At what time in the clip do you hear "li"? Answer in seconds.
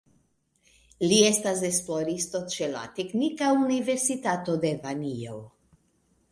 1.11-1.19